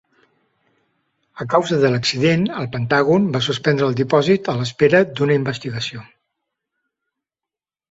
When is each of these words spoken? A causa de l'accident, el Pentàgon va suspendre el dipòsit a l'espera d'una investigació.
A 1.43 1.45
causa 1.51 1.75
de 1.83 1.91
l'accident, 1.95 2.45
el 2.61 2.69
Pentàgon 2.77 3.29
va 3.37 3.43
suspendre 3.49 3.87
el 3.91 3.99
dipòsit 4.01 4.51
a 4.55 4.57
l'espera 4.63 5.05
d'una 5.15 5.39
investigació. 5.43 6.05